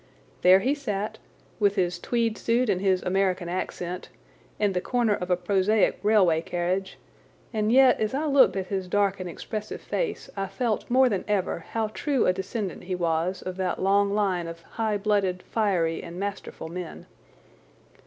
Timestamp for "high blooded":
14.63-15.43